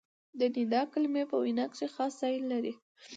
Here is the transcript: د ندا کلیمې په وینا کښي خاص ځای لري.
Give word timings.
د 0.39 0.41
ندا 0.55 0.81
کلیمې 0.93 1.23
په 1.31 1.35
وینا 1.43 1.65
کښي 1.71 1.87
خاص 1.95 2.13
ځای 2.21 2.35
لري. 2.51 2.73